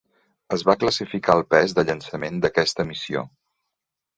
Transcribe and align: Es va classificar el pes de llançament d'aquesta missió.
Es 0.55 0.63
va 0.69 0.75
classificar 0.83 1.35
el 1.41 1.45
pes 1.55 1.75
de 1.81 1.85
llançament 1.91 2.41
d'aquesta 2.47 2.87
missió. 2.93 3.23